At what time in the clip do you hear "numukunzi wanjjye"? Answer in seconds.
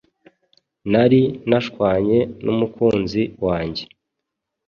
2.45-3.83